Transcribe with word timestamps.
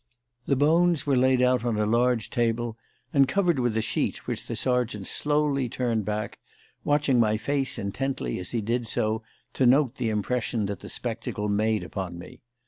The 0.47 0.55
bones 0.55 1.05
were 1.05 1.15
laid 1.15 1.43
out 1.43 1.63
on 1.63 1.77
a 1.77 1.85
large 1.85 2.31
table 2.31 2.75
and 3.13 3.27
covered 3.27 3.59
with 3.59 3.77
a 3.77 3.83
sheet, 3.83 4.25
which 4.25 4.47
the 4.47 4.55
sergeant 4.55 5.05
slowly 5.05 5.69
turned 5.69 6.05
back, 6.05 6.39
watching 6.83 7.19
my 7.19 7.37
face 7.37 7.77
intently 7.77 8.39
as 8.39 8.49
he 8.49 8.61
did 8.61 8.87
so 8.87 9.21
to 9.53 9.67
note 9.67 9.97
the 9.97 10.09
impression 10.09 10.65
that 10.65 10.79
the 10.79 10.89
spectacle 10.89 11.49
made 11.49 11.83
upon 11.83 12.17
me. 12.17 12.41